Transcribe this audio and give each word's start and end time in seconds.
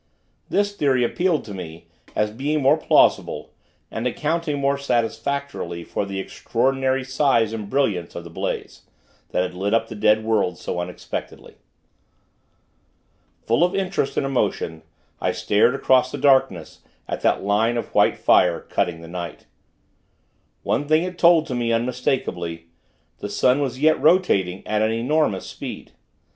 This 0.49 0.75
theory 0.75 1.03
appealed 1.03 1.45
to 1.45 1.53
me, 1.53 1.85
as 2.15 2.31
being 2.31 2.59
more 2.59 2.75
plausible, 2.75 3.51
and 3.91 4.07
accounting 4.07 4.57
more 4.57 4.75
satisfactorily 4.75 5.83
for 5.83 6.07
the 6.07 6.19
extraordinary 6.19 7.03
size 7.03 7.53
and 7.53 7.69
brilliance 7.69 8.15
of 8.15 8.23
the 8.23 8.31
blaze, 8.31 8.81
that 9.29 9.43
had 9.43 9.53
lit 9.53 9.75
up 9.75 9.89
the 9.89 9.93
dead 9.93 10.23
world, 10.23 10.57
so 10.57 10.79
unexpectedly. 10.79 11.53
Full 13.45 13.63
of 13.63 13.75
interest 13.75 14.17
and 14.17 14.25
emotion, 14.25 14.81
I 15.21 15.31
stared, 15.33 15.75
across 15.75 16.11
the 16.11 16.17
darkness, 16.17 16.79
at 17.07 17.21
that 17.21 17.43
line 17.43 17.77
of 17.77 17.93
white 17.93 18.17
fire, 18.17 18.59
cutting 18.61 19.01
the 19.01 19.07
night. 19.07 19.45
One 20.63 20.87
thing 20.87 21.03
it 21.03 21.19
told 21.19 21.45
to 21.45 21.53
me, 21.53 21.71
unmistakably: 21.71 22.65
the 23.19 23.29
sun 23.29 23.59
was 23.61 23.79
yet 23.79 24.01
rotating 24.01 24.65
at 24.65 24.81
an 24.81 24.91
enormous 24.91 25.45
speed. 25.45 25.91